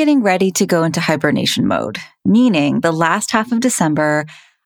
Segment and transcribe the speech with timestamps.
[0.00, 4.24] getting ready to go into hibernation mode, meaning the last half of December,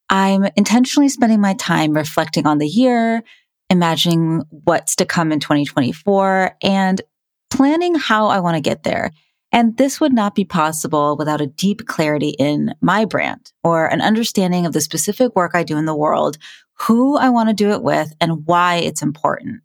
[0.08, 3.25] I'm intentionally spending my time reflecting on the year,
[3.68, 7.02] imagining what's to come in 2024, and
[7.50, 9.11] planning how I want to get there.
[9.50, 14.03] And this would not be possible without a deep clarity in my brand or an
[14.03, 16.39] understanding of the specific work I do in the world,
[16.82, 19.62] who I want to do it with, and why it's important.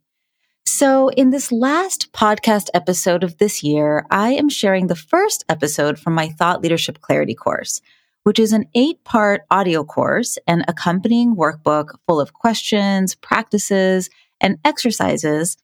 [0.71, 5.97] So, in this last podcast episode of this year, I am sharing the first episode
[5.97, 7.81] from my Thought Leadership Clarity course,
[8.23, 14.59] which is an eight part audio course and accompanying workbook full of questions, practices, and
[14.63, 15.57] exercises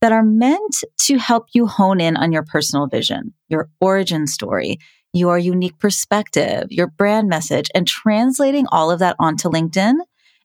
[0.00, 4.78] that are meant to help you hone in on your personal vision, your origin story,
[5.12, 9.96] your unique perspective, your brand message, and translating all of that onto LinkedIn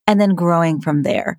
[0.05, 1.37] and then growing from there.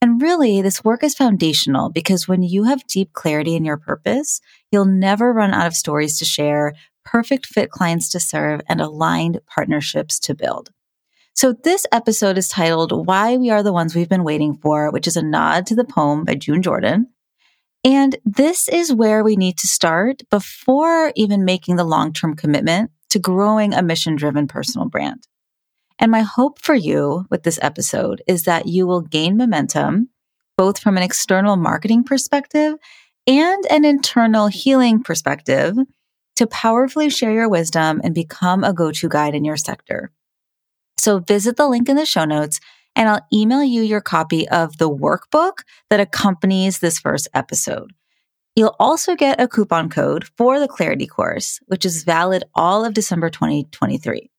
[0.00, 4.40] And really, this work is foundational because when you have deep clarity in your purpose,
[4.70, 9.40] you'll never run out of stories to share, perfect fit clients to serve, and aligned
[9.46, 10.70] partnerships to build.
[11.34, 15.06] So this episode is titled Why We Are the Ones We've Been Waiting For, which
[15.06, 17.08] is a nod to the poem by June Jordan.
[17.84, 22.90] And this is where we need to start before even making the long term commitment
[23.10, 25.26] to growing a mission driven personal brand.
[25.98, 30.10] And my hope for you with this episode is that you will gain momentum,
[30.56, 32.74] both from an external marketing perspective
[33.26, 35.76] and an internal healing perspective
[36.36, 40.12] to powerfully share your wisdom and become a go to guide in your sector.
[40.96, 42.60] So visit the link in the show notes
[42.94, 45.58] and I'll email you your copy of the workbook
[45.90, 47.92] that accompanies this first episode.
[48.56, 52.94] You'll also get a coupon code for the Clarity course, which is valid all of
[52.94, 54.30] December 2023.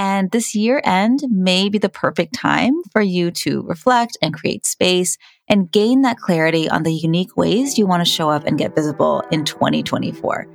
[0.00, 4.64] And this year end may be the perfect time for you to reflect and create
[4.64, 5.18] space
[5.48, 8.76] and gain that clarity on the unique ways you want to show up and get
[8.76, 10.46] visible in 2024.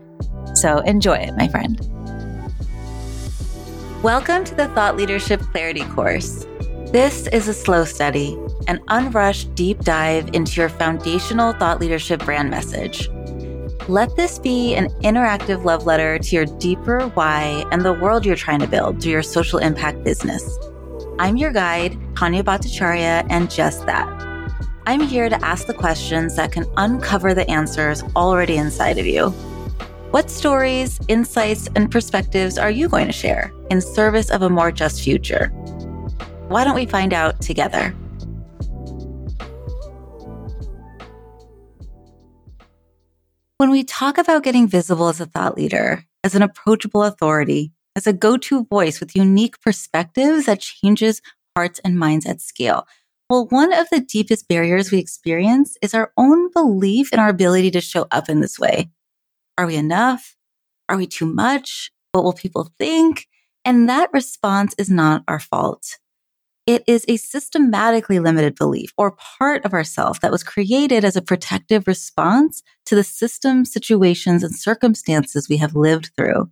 [0.53, 1.77] So enjoy it, my friend.
[4.01, 6.45] Welcome to the Thought Leadership Clarity course.
[6.93, 8.37] This is a slow study,
[8.69, 13.09] an unrushed deep dive into your foundational thought leadership brand message.
[13.89, 18.37] Let this be an interactive love letter to your deeper why and the world you're
[18.37, 20.57] trying to build through your social impact business.
[21.19, 24.07] I'm your guide, Tania Bhattacharyya, and just that.
[24.87, 29.31] I'm here to ask the questions that can uncover the answers already inside of you.
[30.11, 34.71] What stories, insights, and perspectives are you going to share in service of a more
[34.71, 35.47] just future?
[36.47, 37.93] Why don't we find out together?
[43.63, 48.05] When we talk about getting visible as a thought leader, as an approachable authority, as
[48.05, 51.21] a go to voice with unique perspectives that changes
[51.55, 52.85] hearts and minds at scale,
[53.29, 57.71] well, one of the deepest barriers we experience is our own belief in our ability
[57.71, 58.89] to show up in this way.
[59.57, 60.35] Are we enough?
[60.89, 61.89] Are we too much?
[62.11, 63.27] What will people think?
[63.63, 65.99] And that response is not our fault.
[66.65, 71.21] It is a systematically limited belief or part of ourself that was created as a
[71.21, 76.49] protective response to the system, situations, and circumstances we have lived through.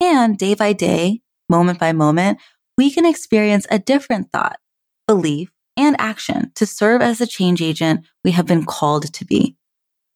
[0.00, 2.38] And day by day, moment by moment,
[2.76, 4.58] we can experience a different thought,
[5.06, 9.56] belief, and action to serve as the change agent we have been called to be.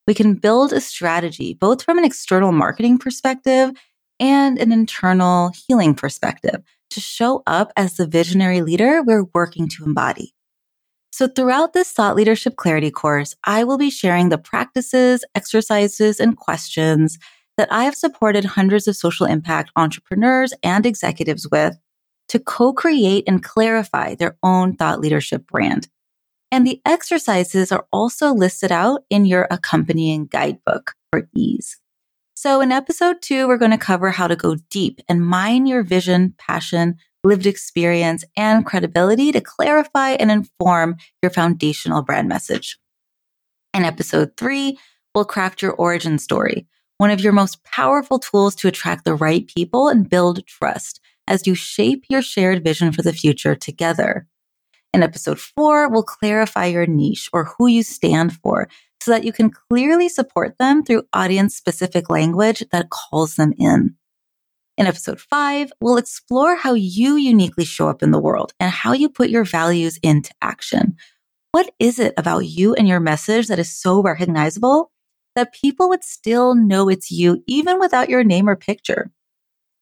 [0.09, 3.71] We can build a strategy both from an external marketing perspective
[4.19, 9.85] and an internal healing perspective to show up as the visionary leader we're working to
[9.85, 10.35] embody.
[11.13, 16.37] So throughout this thought leadership clarity course, I will be sharing the practices, exercises, and
[16.37, 17.19] questions
[17.57, 21.77] that I have supported hundreds of social impact entrepreneurs and executives with
[22.29, 25.89] to co-create and clarify their own thought leadership brand.
[26.53, 31.79] And the exercises are also listed out in your accompanying guidebook for ease.
[32.41, 35.83] So in episode two, we're going to cover how to go deep and mine your
[35.83, 36.95] vision, passion,
[37.25, 42.79] lived experience, and credibility to clarify and inform your foundational brand message.
[43.75, 44.79] In episode three,
[45.17, 49.51] we'll craft your origin story, one of your most powerful tools to attract the right
[49.57, 54.29] people and build trust as you shape your shared vision for the future together.
[54.95, 58.69] In episode four, we'll clarify your niche or who you stand for
[59.09, 63.95] so that you can clearly support them through audience specific language that calls them in.
[64.77, 68.93] In episode five, we'll explore how you uniquely show up in the world and how
[68.93, 70.97] you put your values into action.
[71.53, 74.93] What is it about you and your message that is so recognizable
[75.35, 79.11] that people would still know it's you even without your name or picture?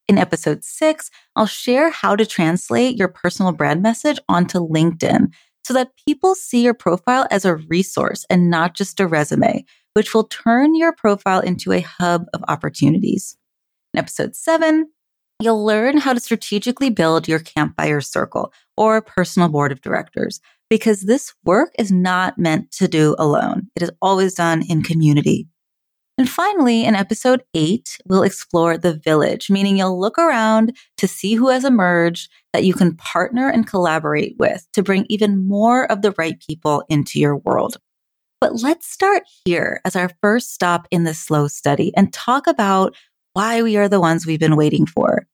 [0.07, 5.33] In episode six, I'll share how to translate your personal brand message onto LinkedIn
[5.67, 9.65] so that people see your profile as a resource and not just a resume,
[9.95, 13.37] which will turn your profile into a hub of opportunities.
[13.93, 14.89] In episode seven,
[15.41, 20.41] you'll learn how to strategically build your campfire circle or personal board of directors
[20.71, 23.67] because this work is not meant to do alone.
[23.75, 25.49] It is always done in community.
[26.19, 31.35] And finally, in episode eight, we'll explore the village, meaning you'll look around to see
[31.35, 36.01] who has emerged that you can partner and collaborate with to bring even more of
[36.01, 37.77] the right people into your world.
[38.41, 42.97] But let's start here as our first stop in this slow study and talk about
[43.35, 45.27] why we are the ones we've been waiting for.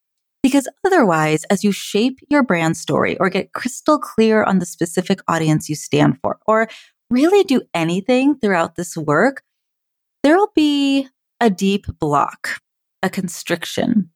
[0.42, 5.20] Because otherwise, as you shape your brand story or get crystal clear on the specific
[5.28, 6.68] audience you stand for, or
[7.10, 9.44] really do anything throughout this work,
[10.22, 11.08] there'll be
[11.40, 12.60] a deep block,
[13.02, 14.10] a constriction,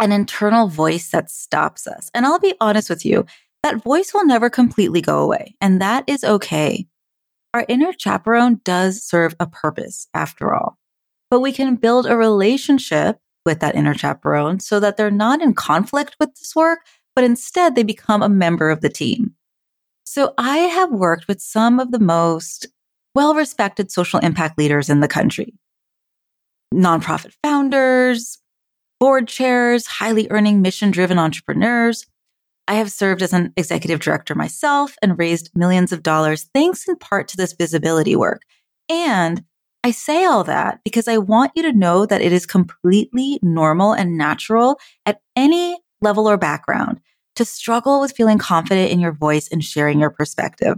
[0.00, 2.10] an internal voice that stops us.
[2.14, 3.26] And I'll be honest with you,
[3.62, 5.54] that voice will never completely go away.
[5.60, 6.86] And that is okay.
[7.54, 10.78] Our inner chaperone does serve a purpose after all,
[11.30, 15.54] but we can build a relationship with that inner chaperone so that they're not in
[15.54, 16.80] conflict with this work,
[17.14, 19.34] but instead they become a member of the team.
[20.04, 22.66] So I have worked with some of the most
[23.14, 25.54] well respected social impact leaders in the country
[26.72, 28.38] nonprofit founders,
[28.98, 32.06] board chairs, highly earning mission driven entrepreneurs.
[32.68, 36.96] I have served as an executive director myself and raised millions of dollars thanks in
[36.96, 38.42] part to this visibility work.
[38.88, 39.44] And
[39.84, 43.92] I say all that because I want you to know that it is completely normal
[43.92, 47.00] and natural at any level or background
[47.34, 50.76] to struggle with feeling confident in your voice and sharing your perspective.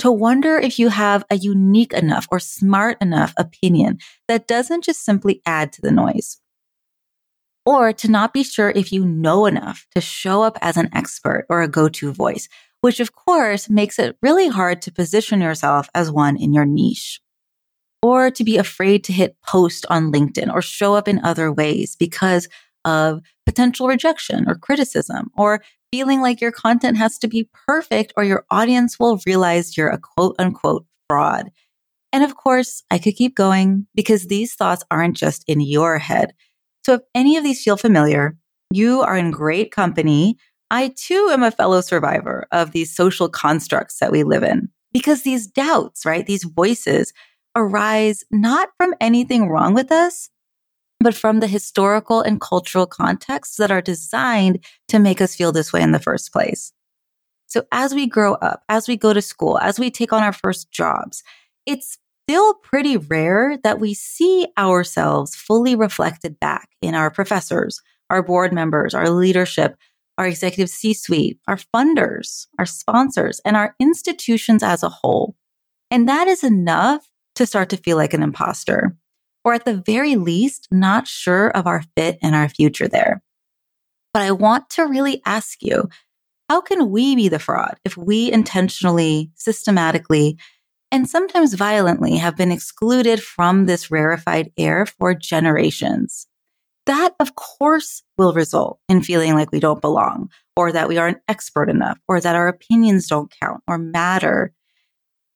[0.00, 3.98] To wonder if you have a unique enough or smart enough opinion
[4.28, 6.38] that doesn't just simply add to the noise.
[7.64, 11.46] Or to not be sure if you know enough to show up as an expert
[11.48, 12.48] or a go to voice,
[12.82, 17.20] which of course makes it really hard to position yourself as one in your niche
[18.02, 21.96] or to be afraid to hit post on LinkedIn or show up in other ways
[21.96, 22.48] because
[22.86, 25.62] of potential rejection or criticism or
[25.92, 29.98] feeling like your content has to be perfect or your audience will realize you're a
[29.98, 31.50] quote unquote fraud.
[32.12, 36.32] And of course, I could keep going because these thoughts aren't just in your head.
[36.84, 38.36] So if any of these feel familiar,
[38.72, 40.36] you are in great company.
[40.70, 45.22] I too am a fellow survivor of these social constructs that we live in because
[45.22, 46.26] these doubts, right?
[46.26, 47.12] These voices
[47.56, 50.30] arise not from anything wrong with us,
[51.06, 54.58] but from the historical and cultural contexts that are designed
[54.88, 56.72] to make us feel this way in the first place.
[57.46, 60.32] So as we grow up, as we go to school, as we take on our
[60.32, 61.22] first jobs,
[61.64, 61.96] it's
[62.28, 67.80] still pretty rare that we see ourselves fully reflected back in our professors,
[68.10, 69.76] our board members, our leadership,
[70.18, 75.36] our executive C suite, our funders, our sponsors, and our institutions as a whole.
[75.88, 78.96] And that is enough to start to feel like an imposter,
[79.46, 83.22] or at the very least, not sure of our fit and our future there.
[84.12, 85.88] But I want to really ask you,
[86.48, 90.36] how can we be the fraud if we intentionally, systematically,
[90.90, 96.26] and sometimes violently have been excluded from this rarefied air for generations?
[96.86, 101.22] That, of course, will result in feeling like we don't belong, or that we aren't
[101.28, 104.52] expert enough, or that our opinions don't count or matter,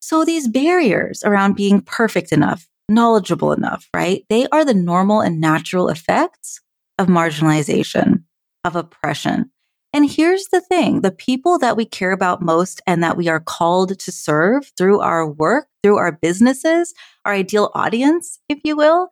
[0.00, 4.24] so these barriers around being perfect enough, knowledgeable enough, right?
[4.28, 6.60] They are the normal and natural effects
[6.98, 8.24] of marginalization,
[8.64, 9.50] of oppression.
[9.92, 13.40] And here's the thing the people that we care about most and that we are
[13.40, 16.94] called to serve through our work, through our businesses,
[17.24, 19.08] our ideal audience, if you will,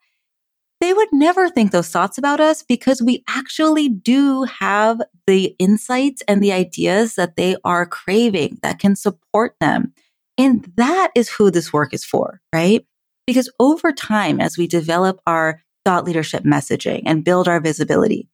[0.81, 6.23] they would never think those thoughts about us because we actually do have the insights
[6.29, 9.93] and the ideas that they are craving that can support them.
[10.37, 12.87] And that is who this work is for, right?
[13.29, 18.27] Because over time, as we develop our thought leadership messaging and build our visibility,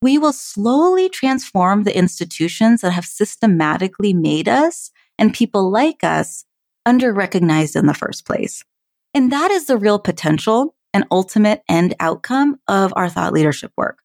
[0.00, 6.46] we will slowly transform the institutions that have systematically made us and people like us
[6.86, 8.64] under recognized in the first place.
[9.12, 13.98] And that is the real potential and ultimate end outcome of our thought leadership work.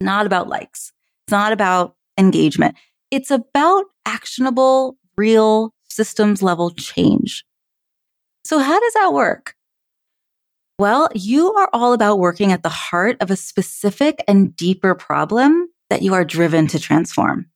[0.00, 0.94] Not about likes.
[1.26, 2.76] It's not about engagement.
[3.10, 7.44] It's about actionable, real systems level change.
[8.44, 9.54] So, how does that work?
[10.78, 15.68] Well, you are all about working at the heart of a specific and deeper problem
[15.90, 17.46] that you are driven to transform.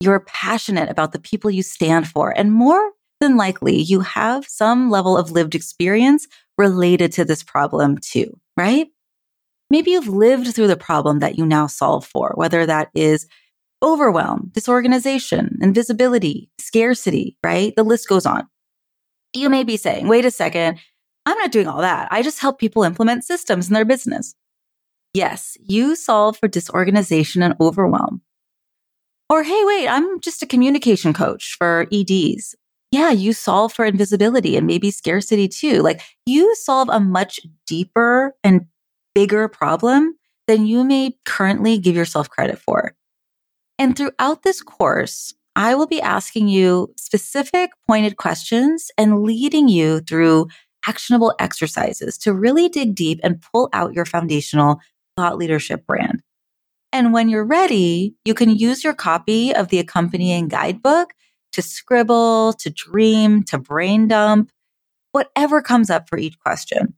[0.00, 4.90] You're passionate about the people you stand for, and more than likely, you have some
[4.90, 8.86] level of lived experience related to this problem too, right?
[9.70, 13.26] Maybe you've lived through the problem that you now solve for, whether that is
[13.82, 17.74] overwhelm, disorganization, invisibility, scarcity, right?
[17.76, 18.46] The list goes on.
[19.32, 20.78] You may be saying, wait a second,
[21.26, 22.08] I'm not doing all that.
[22.10, 24.34] I just help people implement systems in their business.
[25.14, 28.22] Yes, you solve for disorganization and overwhelm.
[29.30, 32.54] Or, hey, wait, I'm just a communication coach for EDs.
[32.90, 35.82] Yeah, you solve for invisibility and maybe scarcity too.
[35.82, 38.66] Like you solve a much deeper and
[39.14, 40.16] bigger problem
[40.46, 42.94] than you may currently give yourself credit for.
[43.78, 49.98] And throughout this course, I will be asking you specific pointed questions and leading you
[49.98, 50.46] through
[50.86, 54.78] actionable exercises to really dig deep and pull out your foundational
[55.16, 56.22] thought leadership brand.
[56.92, 61.12] And when you're ready, you can use your copy of the accompanying guidebook
[61.54, 64.52] to scribble, to dream, to brain dump,
[65.10, 66.94] whatever comes up for each question.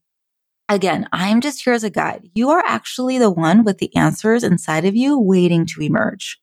[0.69, 2.29] Again, I'm just here as a guide.
[2.35, 6.38] You are actually the one with the answers inside of you waiting to emerge.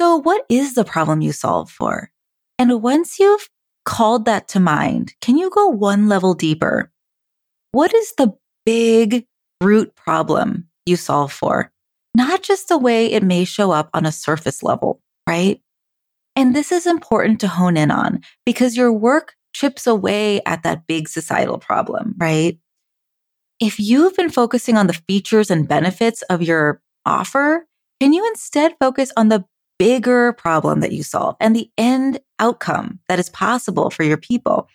[0.00, 2.10] So, what is the problem you solve for?
[2.58, 3.50] And once you've
[3.84, 6.90] called that to mind, can you go one level deeper?
[7.72, 8.32] What is the
[8.64, 9.26] big
[9.62, 11.70] root problem you solve for?
[12.14, 15.60] Not just the way it may show up on a surface level, right?
[16.34, 20.86] And this is important to hone in on because your work chips away at that
[20.86, 22.58] big societal problem, right?
[23.60, 27.66] If you've been focusing on the features and benefits of your offer,
[28.00, 29.44] can you instead focus on the
[29.80, 34.68] bigger problem that you solve and the end outcome that is possible for your people?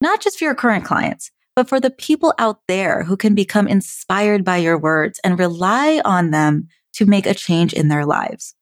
[0.00, 3.66] Not just for your current clients, but for the people out there who can become
[3.66, 8.54] inspired by your words and rely on them to make a change in their lives.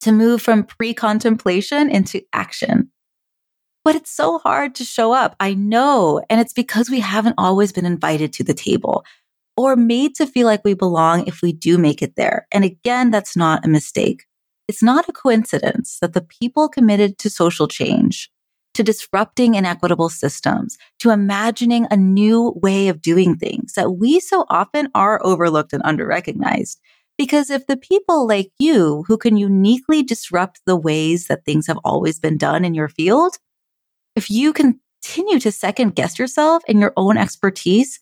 [0.00, 2.90] To move from pre contemplation into action.
[3.84, 5.36] But it's so hard to show up.
[5.38, 6.20] I know.
[6.28, 9.04] And it's because we haven't always been invited to the table
[9.56, 12.48] or made to feel like we belong if we do make it there.
[12.50, 14.24] And again, that's not a mistake.
[14.68, 18.30] It's not a coincidence that the people committed to social change,
[18.74, 24.44] to disrupting inequitable systems, to imagining a new way of doing things that we so
[24.50, 26.76] often are overlooked and underrecognized.
[27.16, 31.78] Because if the people like you who can uniquely disrupt the ways that things have
[31.82, 33.38] always been done in your field,
[34.14, 38.00] if you continue to second guess yourself and your own expertise,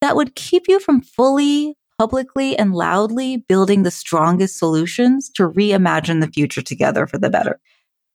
[0.00, 6.20] that would keep you from fully, publicly, and loudly building the strongest solutions to reimagine
[6.20, 7.60] the future together for the better.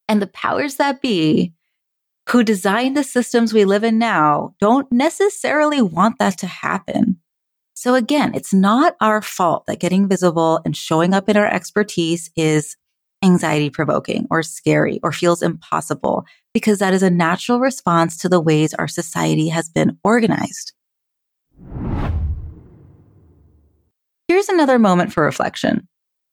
[0.10, 1.54] And the powers that be
[2.28, 7.18] who design the systems we live in now don't necessarily want that to happen.
[7.76, 12.30] So again, it's not our fault that getting visible and showing up in our expertise
[12.36, 12.76] is
[13.24, 18.42] anxiety provoking or scary or feels impossible because that is a natural response to the
[18.42, 20.74] ways our society has been organized.
[24.38, 25.88] Here's another moment for reflection.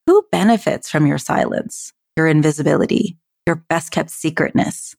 [0.06, 4.94] Who benefits from your silence, your invisibility, your best kept secretness?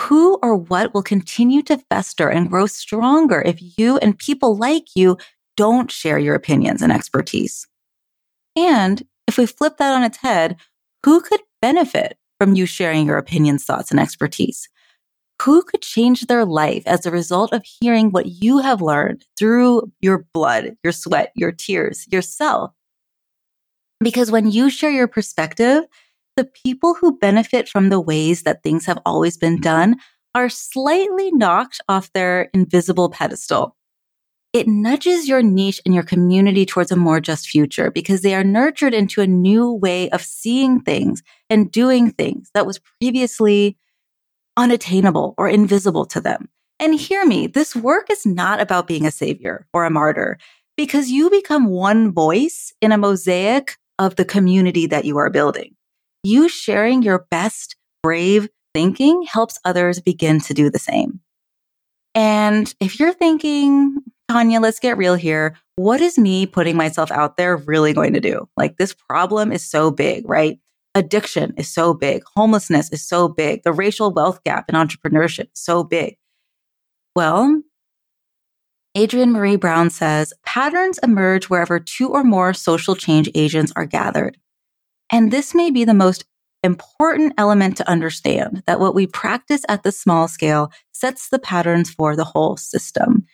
[0.00, 4.86] Who or what will continue to fester and grow stronger if you and people like
[4.96, 5.18] you
[5.58, 7.66] don't share your opinions and expertise?
[8.56, 10.56] And if we flip that on its head,
[11.04, 14.70] who could benefit from you sharing your opinions, thoughts, and expertise?
[15.44, 19.90] Who could change their life as a result of hearing what you have learned through
[20.00, 22.72] your blood, your sweat, your tears, yourself?
[24.00, 25.84] Because when you share your perspective,
[26.36, 29.62] the people who benefit from the ways that things have always been mm-hmm.
[29.62, 29.96] done
[30.34, 33.76] are slightly knocked off their invisible pedestal
[34.52, 38.44] it nudges your niche and your community towards a more just future because they are
[38.44, 43.76] nurtured into a new way of seeing things and doing things that was previously
[44.56, 46.48] unattainable or invisible to them.
[46.78, 50.38] And hear me, this work is not about being a savior or a martyr
[50.76, 55.76] because you become one voice in a mosaic of the community that you are building.
[56.24, 61.20] You sharing your best, brave thinking helps others begin to do the same.
[62.14, 63.96] And if you're thinking,
[64.30, 65.56] Tania, let's get real here.
[65.76, 68.48] What is me putting myself out there really going to do?
[68.56, 70.58] Like this problem is so big, right?
[70.94, 72.22] Addiction is so big.
[72.36, 73.62] Homelessness is so big.
[73.62, 76.16] The racial wealth gap in entrepreneurship is so big.
[77.16, 77.62] Well,
[78.96, 84.36] Adrienne Maree Brown says patterns emerge wherever two or more social change agents are gathered.
[85.10, 86.26] And this may be the most
[86.62, 91.90] important element to understand that what we practice at the small scale sets the patterns
[91.90, 93.24] for the whole system.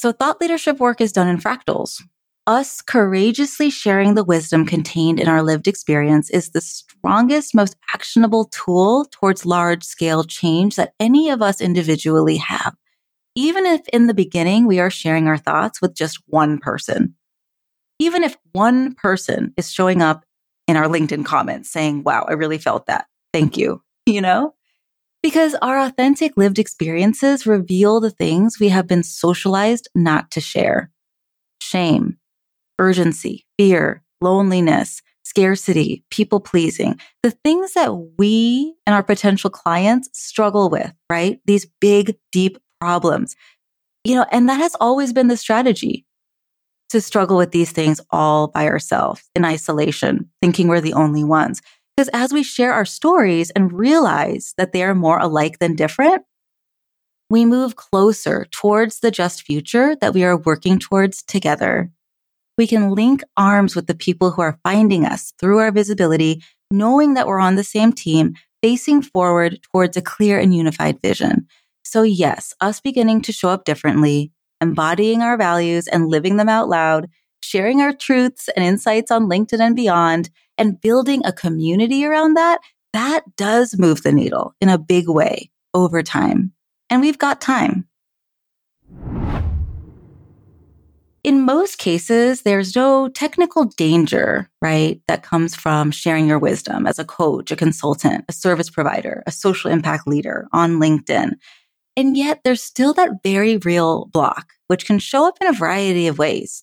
[0.00, 2.00] So thought leadership work is done in fractals.
[2.48, 8.46] Us courageously sharing the wisdom contained in our lived experience is the strongest, most actionable
[8.46, 12.74] tool towards large scale change that any of us individually have.
[13.36, 17.14] Even if in the beginning we are sharing our thoughts with just one person.
[18.00, 20.24] Even if one person is showing up
[20.66, 23.06] in our LinkedIn comments saying, wow, I really felt that.
[23.32, 23.82] Thank you.
[24.04, 24.54] You know,
[25.22, 30.90] Because our authentic lived experiences reveal the things we have been socialized not to share.
[31.62, 32.18] Shame,
[32.78, 40.68] urgency, fear, loneliness, scarcity, people pleasing, the things that we and our potential clients struggle
[40.68, 41.40] with, right?
[41.46, 43.36] These big, deep problems.
[44.04, 46.04] You know, and that has always been the strategy
[46.90, 51.62] to struggle with these things all by ourselves in isolation, thinking we're the only ones.
[51.96, 56.22] Because as we share our stories and realize that they are more alike than different,
[57.30, 61.90] we move closer towards the just future that we are working towards together.
[62.58, 67.14] We can link arms with the people who are finding us through our visibility, knowing
[67.14, 71.46] that we're on the same team, facing forward towards a clear and unified vision.
[71.84, 76.68] So yes, us beginning to show up differently, embodying our values and living them out
[76.68, 77.08] loud,
[77.42, 82.60] sharing our truths and insights on LinkedIn and beyond, and building a community around that,
[82.92, 86.52] that does move the needle in a big way over time.
[86.90, 87.88] And we've got time.
[91.42, 97.00] In most cases, there's no technical danger, right, that comes from sharing your wisdom as
[97.00, 101.32] a coach, a consultant, a service provider, a social impact leader on LinkedIn.
[101.96, 106.06] And yet there's still that very real block, which can show up in a variety
[106.06, 106.62] of ways.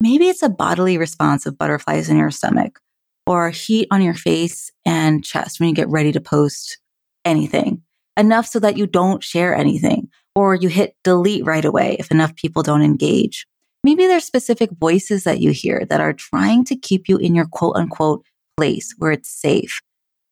[0.00, 2.78] Maybe it's a bodily response of butterflies in your stomach
[3.26, 6.78] or heat on your face and chest when you get ready to post
[7.24, 7.82] anything,
[8.16, 12.36] enough so that you don't share anything or you hit delete right away if enough
[12.36, 13.44] people don't engage.
[13.84, 17.44] Maybe there's specific voices that you hear that are trying to keep you in your
[17.44, 18.24] quote unquote
[18.56, 19.82] place where it's safe.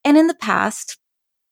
[0.04, 0.98] And in the past,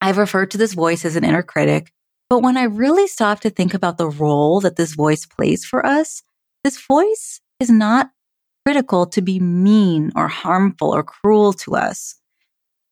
[0.01, 1.93] I've referred to this voice as an inner critic.
[2.31, 5.85] But when I really stop to think about the role that this voice plays for
[5.85, 6.23] us,
[6.65, 8.11] this voice is not
[8.65, 12.17] critical to be mean or harmful or cruel to us.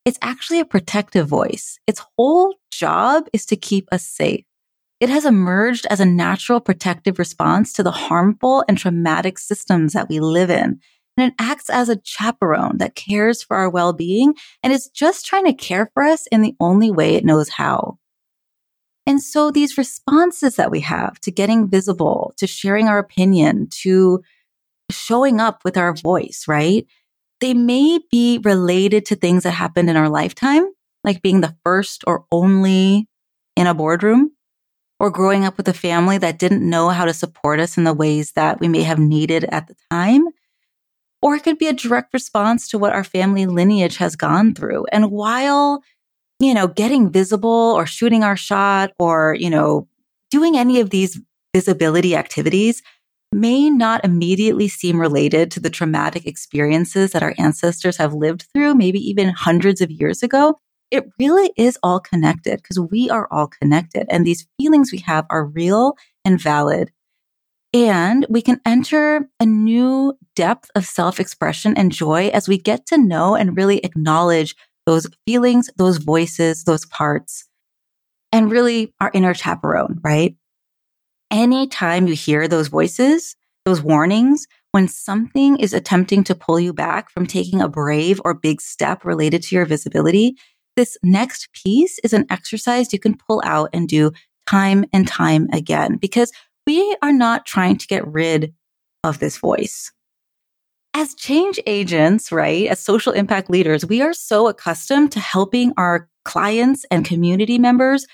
[0.05, 1.79] It's actually a protective voice.
[1.87, 4.45] Its whole job is to keep us safe.
[5.01, 10.09] It has emerged as a natural protective response to the harmful and traumatic systems that
[10.09, 10.81] we live in.
[11.17, 15.25] And it acts as a chaperone that cares for our well being and is just
[15.27, 17.99] trying to care for us in the only way it knows how.
[19.07, 24.23] And so these responses that we have to getting visible, to sharing our opinion, to
[24.91, 26.87] showing up with our voice, right?
[27.41, 30.67] They may be related to things that happened in our lifetime,
[31.05, 33.09] like being the first or only
[33.57, 34.33] in a boardroom
[35.01, 37.95] or growing up with a family that didn't know how to support us in the
[37.95, 40.27] ways that we may have needed at the time.
[41.23, 44.87] Or it could be a direct response to what our family lineage has gone through.
[44.93, 45.83] And while,
[46.41, 49.89] you know, getting visible or shooting our shot or, you know,
[50.31, 51.21] doing any of these
[51.55, 52.83] visibility activities
[53.33, 58.75] may not immediately seem related to the traumatic experiences that our ancestors have lived through,
[58.75, 60.59] maybe even hundreds of years ago
[60.91, 65.27] it really is all connected because we are all connected and these feelings we have
[65.31, 66.91] are real and valid.
[67.75, 72.87] And we can enter a new depth of self expression and joy as we get
[72.87, 74.55] to know and really acknowledge
[74.87, 77.47] those feelings, those voices, those parts,
[78.33, 80.35] and really our inner chaperone, right?
[81.31, 87.11] Anytime you hear those voices, those warnings, when something is attempting to pull you back
[87.11, 90.37] from taking a brave or big step related to your visibility,
[90.79, 94.13] this next piece is an exercise you can pull out and do
[94.47, 96.31] time and time again because
[96.69, 98.55] we are not trying to get rid
[99.03, 99.91] of this voice.
[100.95, 106.09] As change agents, right, as social impact leaders, we are so accustomed to helping our
[106.25, 108.07] clients and community members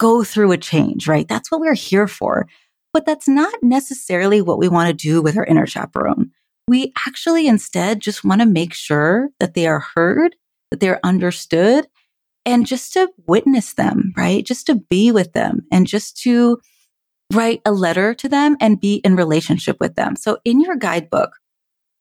[0.00, 1.28] go through a change, right?
[1.28, 2.48] That's what we're here for.
[2.94, 6.30] But that's not necessarily what we want to do with our inner chaperone.
[6.68, 10.36] We actually instead just want to make sure that they are heard,
[10.70, 11.86] that they're understood,
[12.44, 14.44] and just to witness them, right?
[14.44, 16.58] Just to be with them and just to
[17.32, 20.16] write a letter to them and be in relationship with them.
[20.16, 21.30] So in your guidebook,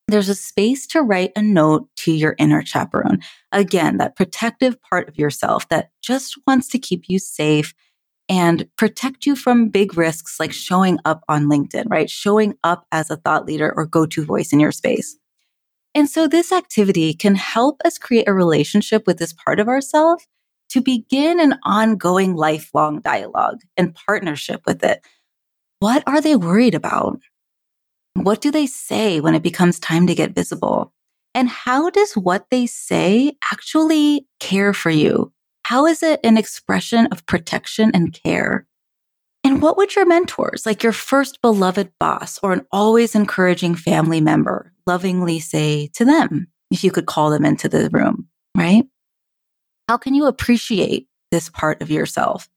[0.08, 3.20] there's a space to write a note to your inner chaperone.
[3.52, 7.74] Again, that protective part of yourself that just wants to keep you safe
[8.30, 12.10] and protect you from big risks like showing up on LinkedIn, right?
[12.10, 15.18] Showing up as a thought leader or go to voice in your space.
[15.98, 20.28] And so this activity can help us create a relationship with this part of ourselves
[20.70, 25.04] to begin an ongoing lifelong dialogue and partnership with it.
[25.80, 27.18] What are they worried about?
[28.14, 30.94] What do they say when it becomes time to get visible?
[31.34, 35.34] And how does what they say actually care for you?
[35.64, 38.68] How is it an expression of protection and care?
[39.44, 44.22] And what would your mentors, like your first beloved boss or an always encouraging family
[44.22, 48.86] member, lovingly say to them if you could call them into the room, right?
[49.88, 52.50] How can you appreciate this part of yourself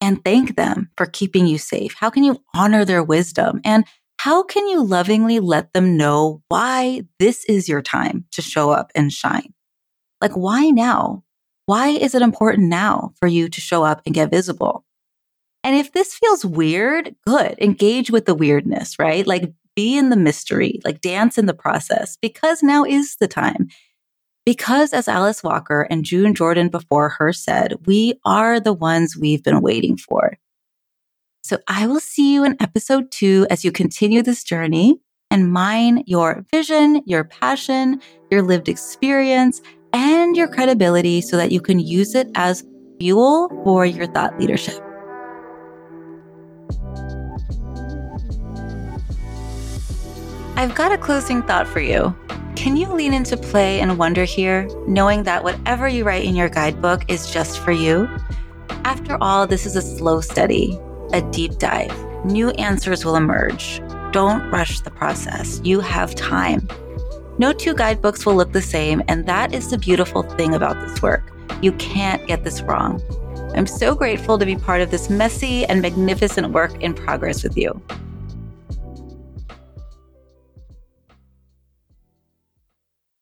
[0.00, 1.94] and thank them for keeping you safe?
[1.94, 3.60] How can you honor their wisdom?
[3.64, 3.84] And
[4.20, 8.90] how can you lovingly let them know why this is your time to show up
[8.94, 9.54] and shine?
[10.20, 11.22] Like, why now?
[11.66, 14.84] Why is it important now for you to show up and get visible?
[15.62, 17.56] And if this feels weird, good.
[17.60, 19.26] Engage with the weirdness, right?
[19.26, 23.68] Like be in the mystery, like dance in the process because now is the time.
[24.44, 29.44] Because as Alice Walker and June Jordan before her said, we are the ones we've
[29.44, 30.36] been waiting for.
[31.44, 34.98] So I will see you in episode two as you continue this journey
[35.30, 38.00] and mine your vision, your passion,
[38.32, 39.62] your lived experience,
[39.92, 42.66] and your credibility so that you can use it as
[42.98, 44.87] fuel for your thought leadership.
[50.58, 52.12] I've got a closing thought for you.
[52.56, 56.48] Can you lean into play and wonder here, knowing that whatever you write in your
[56.48, 58.08] guidebook is just for you?
[58.82, 60.76] After all, this is a slow study,
[61.12, 61.94] a deep dive.
[62.24, 63.80] New answers will emerge.
[64.10, 65.60] Don't rush the process.
[65.62, 66.66] You have time.
[67.38, 71.00] No two guidebooks will look the same, and that is the beautiful thing about this
[71.00, 71.32] work.
[71.62, 73.00] You can't get this wrong.
[73.54, 77.56] I'm so grateful to be part of this messy and magnificent work in progress with
[77.56, 77.80] you.